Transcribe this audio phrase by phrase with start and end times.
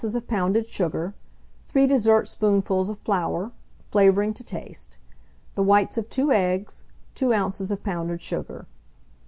[0.03, 1.13] of pounded sugar,
[1.69, 3.51] 3 dessertspoonfuls of flour,
[3.91, 4.97] flavouring to taste;
[5.53, 7.69] the whites of 2 eggs, 2 oz.
[7.69, 8.65] of pounded sugar.